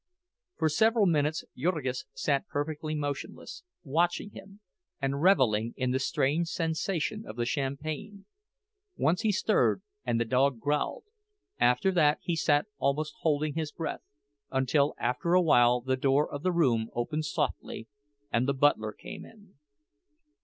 [0.57, 4.59] For several minutes Jurgis sat perfectly motionless, watching him,
[4.99, 8.25] and reveling in the strange sensation of the champagne.
[8.97, 11.03] Once he stirred, and the dog growled;
[11.59, 16.51] after that he sat almost holding his breath—until after a while the door of the
[16.51, 17.87] room opened softly,
[18.31, 19.53] and the butler came in.